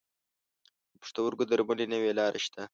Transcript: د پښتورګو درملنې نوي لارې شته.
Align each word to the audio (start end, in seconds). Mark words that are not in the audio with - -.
د 0.91 0.93
پښتورګو 1.01 1.43
درملنې 1.51 1.85
نوي 1.93 2.11
لارې 2.19 2.39
شته. 2.45 2.61